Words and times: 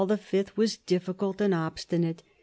was 0.55 0.77
difficult 0.77 1.39
and 1.39 1.53
obstinate. 1.53 2.23